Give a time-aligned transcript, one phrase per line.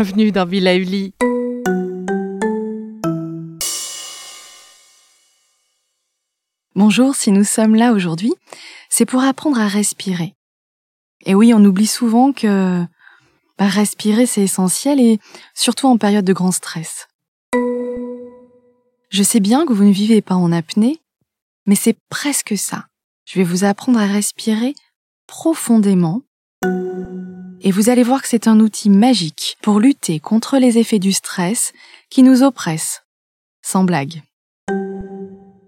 [0.00, 1.12] Bienvenue dans Villa Uli.
[6.76, 8.32] Bonjour, si nous sommes là aujourd'hui,
[8.88, 10.36] c'est pour apprendre à respirer.
[11.26, 12.84] Et oui, on oublie souvent que
[13.58, 15.18] bah, respirer c'est essentiel et
[15.52, 17.08] surtout en période de grand stress.
[19.10, 21.02] Je sais bien que vous ne vivez pas en apnée,
[21.66, 22.86] mais c'est presque ça.
[23.24, 24.76] Je vais vous apprendre à respirer
[25.26, 26.22] profondément
[27.60, 31.12] et vous allez voir que c'est un outil magique pour lutter contre les effets du
[31.12, 31.72] stress
[32.10, 33.02] qui nous oppressent.
[33.62, 34.22] Sans blague.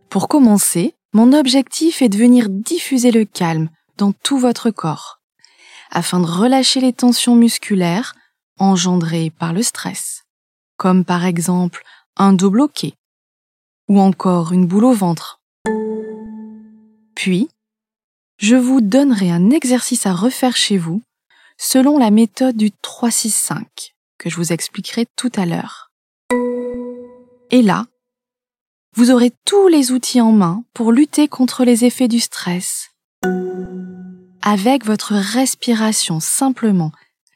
[0.08, 5.20] Pour commencer, mon objectif est de venir diffuser le calme dans tout votre corps,
[5.90, 8.14] afin de relâcher les tensions musculaires
[8.58, 10.24] engendrées par le stress,
[10.76, 11.82] comme par exemple
[12.16, 12.94] un dos bloqué,
[13.88, 15.40] ou encore une boule au ventre.
[17.14, 17.48] Puis,
[18.38, 21.02] je vous donnerai un exercice à refaire chez vous
[21.62, 25.90] selon la méthode du 365 que je vous expliquerai tout à l'heure.
[27.50, 27.86] Et là,
[28.96, 32.88] vous aurez tous les outils en main pour lutter contre les effets du stress.
[34.40, 36.92] Avec votre respiration simplement,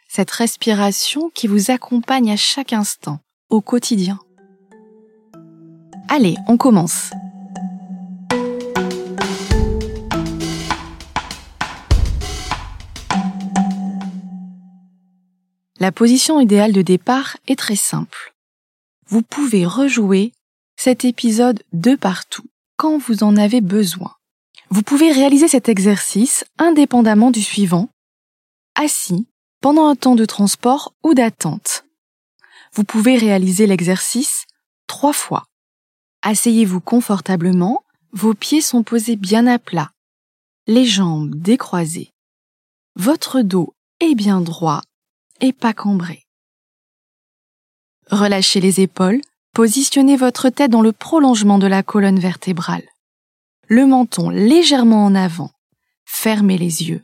[0.09, 3.19] cette respiration qui vous accompagne à chaque instant,
[3.51, 4.19] au quotidien.
[6.09, 7.11] Allez, on commence.
[15.85, 18.35] La position idéale de départ est très simple.
[19.07, 20.33] Vous pouvez rejouer
[20.77, 22.47] cet épisode de partout
[22.79, 24.15] quand vous en avez besoin.
[24.71, 27.91] Vous pouvez réaliser cet exercice indépendamment du suivant,
[28.75, 29.27] assis,
[29.61, 31.85] pendant un temps de transport ou d'attente.
[32.73, 34.47] Vous pouvez réaliser l'exercice
[34.87, 35.45] trois fois.
[36.23, 39.91] Asseyez-vous confortablement, vos pieds sont posés bien à plat,
[40.67, 42.11] les jambes décroisées.
[42.97, 44.81] Votre dos est bien droit
[45.41, 46.25] et pas cambré.
[48.11, 49.21] Relâchez les épaules,
[49.55, 52.85] positionnez votre tête dans le prolongement de la colonne vertébrale.
[53.69, 55.51] Le menton légèrement en avant,
[56.05, 57.03] fermez les yeux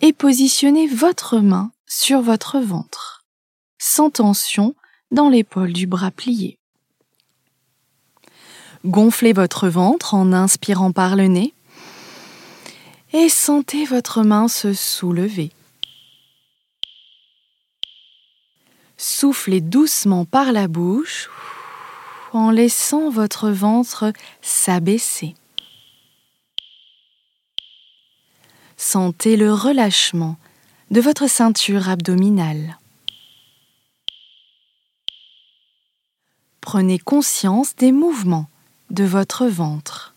[0.00, 3.24] et positionnez votre main sur votre ventre,
[3.78, 4.74] sans tension
[5.10, 6.58] dans l'épaule du bras plié.
[8.84, 11.54] Gonflez votre ventre en inspirant par le nez
[13.12, 15.52] et sentez votre main se soulever.
[18.96, 21.28] Soufflez doucement par la bouche
[22.32, 24.12] en laissant votre ventre
[24.42, 25.34] s'abaisser.
[28.76, 30.36] Sentez le relâchement
[30.90, 32.78] de votre ceinture abdominale.
[36.60, 38.48] Prenez conscience des mouvements
[38.90, 40.15] de votre ventre.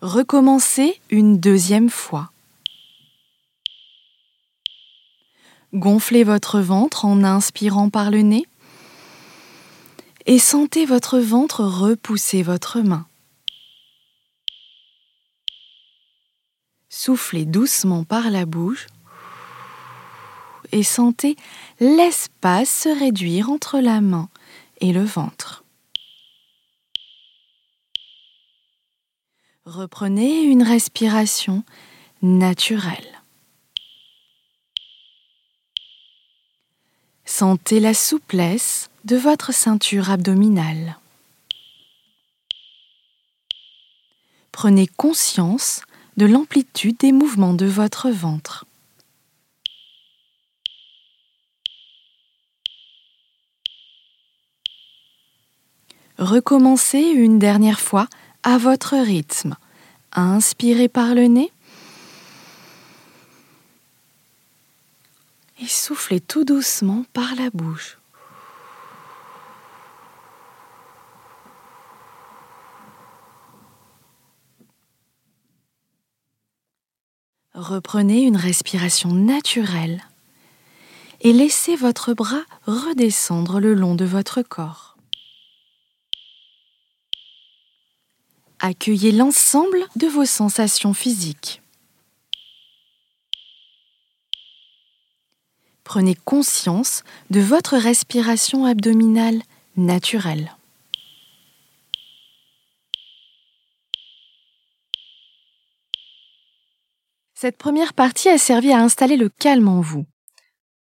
[0.00, 2.30] Recommencez une deuxième fois.
[5.74, 8.46] Gonflez votre ventre en inspirant par le nez
[10.26, 13.06] et sentez votre ventre repousser votre main.
[16.88, 18.86] Soufflez doucement par la bouche
[20.70, 21.36] et sentez
[21.80, 24.28] l'espace se réduire entre la main
[24.80, 25.64] et le ventre.
[29.64, 31.62] Reprenez une respiration
[32.22, 33.20] naturelle.
[37.24, 40.98] Sentez la souplesse de votre ceinture abdominale.
[44.50, 45.82] Prenez conscience
[46.16, 48.64] de l'amplitude des mouvements de votre ventre.
[56.18, 58.08] Recommencez une dernière fois
[58.42, 59.56] à votre rythme.
[60.12, 61.52] Inspirez par le nez.
[65.60, 67.98] Et soufflez tout doucement par la bouche.
[77.54, 80.04] Reprenez une respiration naturelle
[81.20, 84.87] et laissez votre bras redescendre le long de votre corps.
[88.60, 91.62] Accueillez l'ensemble de vos sensations physiques.
[95.84, 99.40] Prenez conscience de votre respiration abdominale
[99.76, 100.54] naturelle.
[107.34, 110.04] Cette première partie a servi à installer le calme en vous.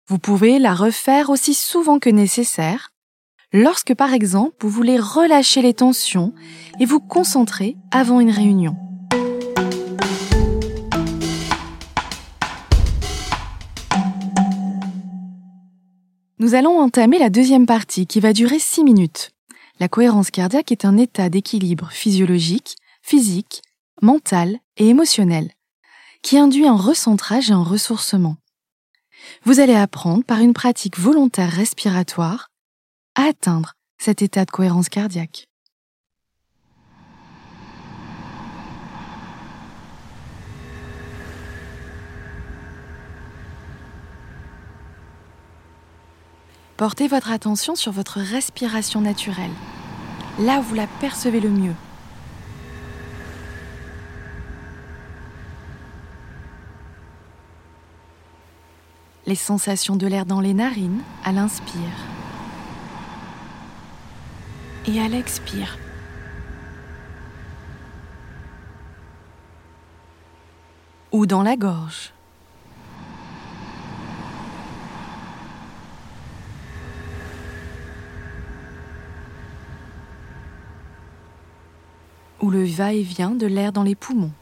[0.07, 2.93] Vous pouvez la refaire aussi souvent que nécessaire
[3.53, 6.35] lorsque par exemple vous voulez relâcher les tensions
[6.81, 8.77] et vous concentrer avant une réunion.
[16.41, 19.31] Nous allons entamer la deuxième partie qui va durer 6 minutes.
[19.81, 23.63] La cohérence cardiaque est un état d'équilibre physiologique, physique,
[24.01, 25.51] mental et émotionnel
[26.23, 28.37] qui induit un recentrage et un ressourcement.
[29.45, 32.51] Vous allez apprendre par une pratique volontaire respiratoire
[33.27, 35.49] atteindre cet état de cohérence cardiaque.
[46.77, 49.51] Portez votre attention sur votre respiration naturelle,
[50.39, 51.75] là où vous la percevez le mieux.
[59.27, 62.18] Les sensations de l'air dans les narines à l'inspire
[64.89, 65.79] et à l'expire.
[71.13, 72.13] Ou dans la gorge.
[82.41, 84.33] Ou le va-et-vient de l'air dans les poumons.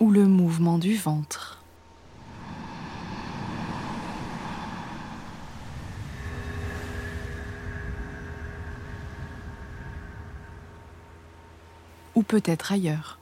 [0.00, 0.26] ou le
[0.58, 1.62] du ventre.
[12.16, 13.18] Ou peut-être ailleurs.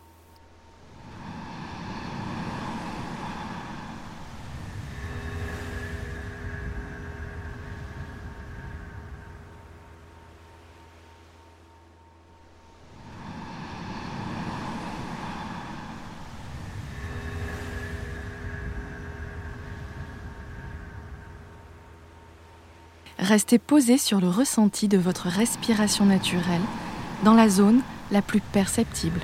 [23.26, 26.60] Restez posé sur le ressenti de votre respiration naturelle
[27.24, 27.80] dans la zone
[28.12, 29.20] la plus perceptible.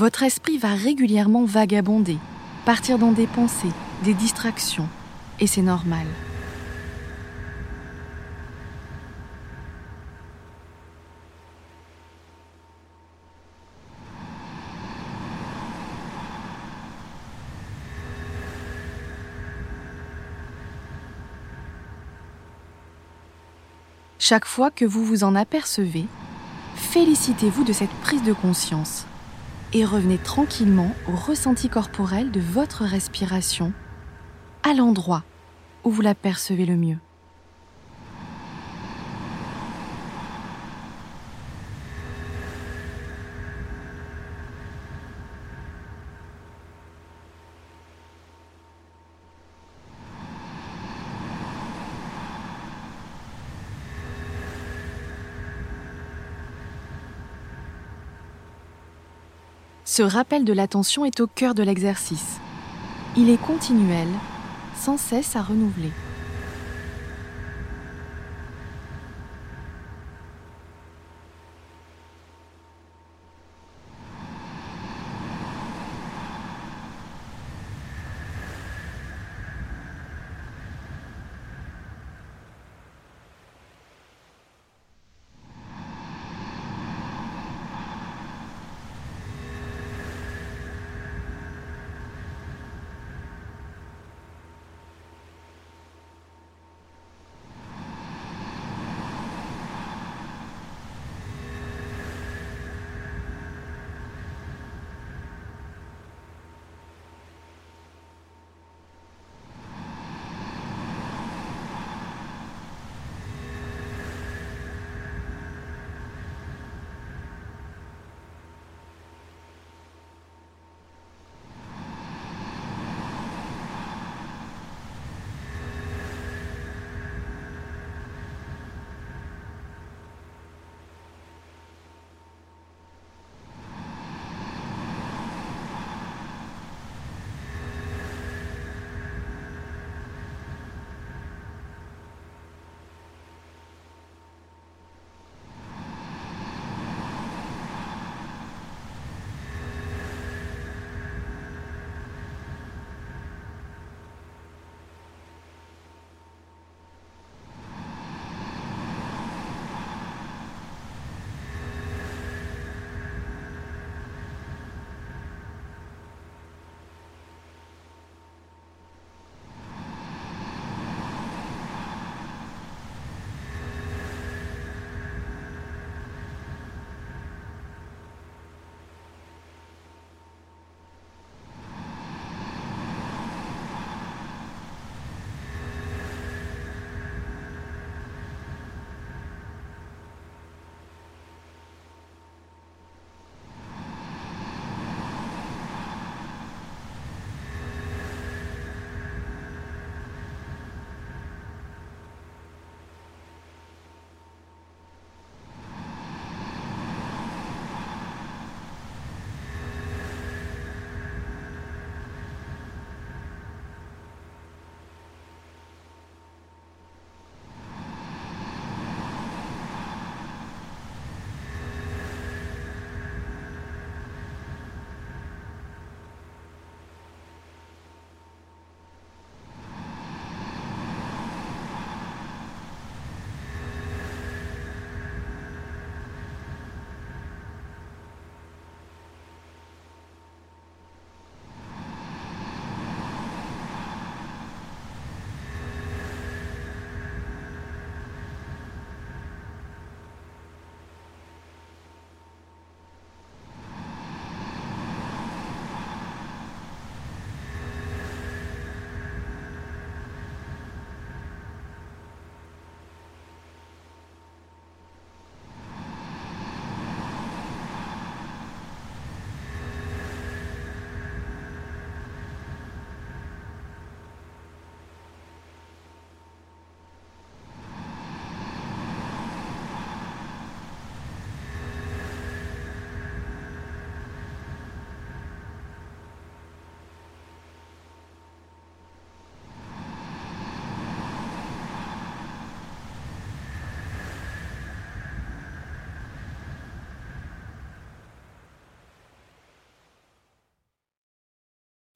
[0.00, 2.16] Votre esprit va régulièrement vagabonder,
[2.64, 3.68] partir dans des pensées,
[4.02, 4.88] des distractions,
[5.40, 6.06] et c'est normal.
[24.18, 26.06] Chaque fois que vous vous en apercevez,
[26.76, 29.04] félicitez-vous de cette prise de conscience
[29.72, 33.72] et revenez tranquillement au ressenti corporel de votre respiration
[34.62, 35.24] à l'endroit
[35.84, 36.98] où vous la percevez le mieux.
[59.92, 62.38] Ce rappel de l'attention est au cœur de l'exercice.
[63.16, 64.06] Il est continuel,
[64.76, 65.90] sans cesse à renouveler.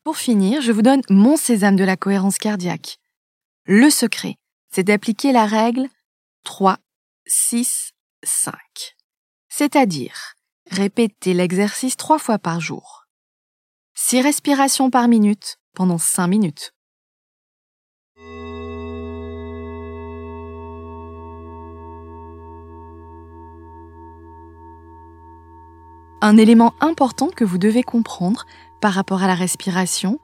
[0.05, 2.99] Pour finir, je vous donne mon sésame de la cohérence cardiaque.
[3.65, 4.37] Le secret,
[4.71, 5.89] c'est d'appliquer la règle
[6.45, 6.77] 3,
[7.27, 7.93] 6,
[8.23, 8.55] 5.
[9.49, 10.35] C'est-à-dire,
[10.71, 13.07] répéter l'exercice trois fois par jour.
[13.95, 16.75] 6 respirations par minute pendant 5 minutes.
[26.21, 28.45] Un élément important que vous devez comprendre
[28.81, 30.19] par rapport à la respiration,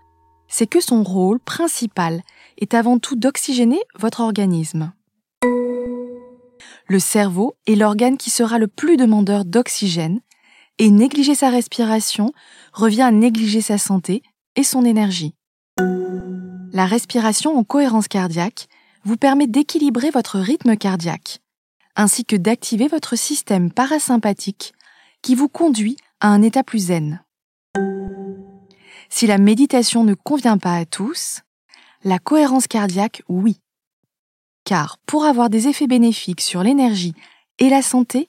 [0.49, 2.23] c'est que son rôle principal
[2.59, 4.93] est avant tout d'oxygéner votre organisme.
[6.87, 10.21] Le cerveau est l'organe qui sera le plus demandeur d'oxygène
[10.79, 12.33] et négliger sa respiration
[12.73, 14.23] revient à négliger sa santé
[14.57, 15.35] et son énergie.
[16.73, 18.67] La respiration en cohérence cardiaque
[19.05, 21.41] vous permet d'équilibrer votre rythme cardiaque,
[21.97, 24.73] ainsi que d'activer votre système parasympathique
[25.23, 27.23] qui vous conduit à un état plus zen.
[29.09, 31.41] Si la méditation ne convient pas à tous,
[32.05, 33.61] la cohérence cardiaque, oui.
[34.65, 37.15] Car pour avoir des effets bénéfiques sur l'énergie
[37.59, 38.29] et la santé,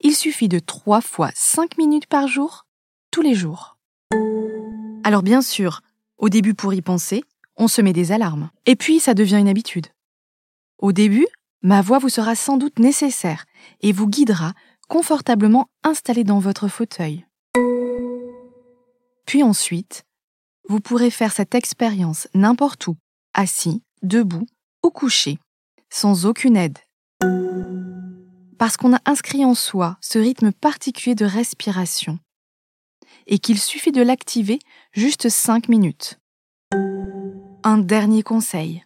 [0.00, 2.66] il suffit de 3 fois 5 minutes par jour,
[3.10, 3.78] tous les jours.
[5.04, 5.80] Alors bien sûr,
[6.18, 7.22] au début pour y penser,
[7.56, 8.50] on se met des alarmes.
[8.66, 9.86] Et puis ça devient une habitude.
[10.78, 11.26] Au début,
[11.62, 13.44] ma voix vous sera sans doute nécessaire
[13.80, 14.52] et vous guidera
[14.88, 17.25] confortablement installé dans votre fauteuil.
[19.26, 20.04] Puis ensuite,
[20.68, 22.96] vous pourrez faire cette expérience n'importe où,
[23.34, 24.46] assis, debout
[24.84, 25.38] ou couché,
[25.90, 26.78] sans aucune aide.
[28.58, 32.18] Parce qu'on a inscrit en soi ce rythme particulier de respiration
[33.26, 34.60] et qu'il suffit de l'activer
[34.92, 36.18] juste 5 minutes.
[37.64, 38.84] Un dernier conseil.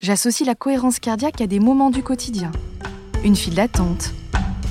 [0.00, 2.50] J'associe la cohérence cardiaque à des moments du quotidien.
[3.24, 4.12] Une file d'attente,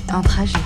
[0.08, 0.58] un trajet.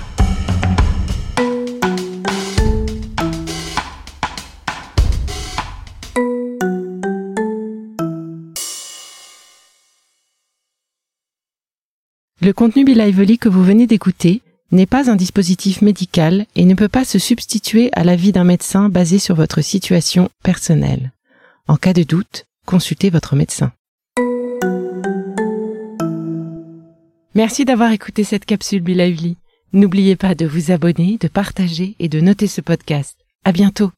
[12.44, 16.88] Le contenu Be que vous venez d'écouter n'est pas un dispositif médical et ne peut
[16.88, 21.12] pas se substituer à l'avis d'un médecin basé sur votre situation personnelle.
[21.68, 23.70] En cas de doute, consultez votre médecin.
[27.36, 29.36] Merci d'avoir écouté cette capsule Be
[29.72, 33.16] N'oubliez pas de vous abonner, de partager et de noter ce podcast.
[33.44, 33.92] À bientôt!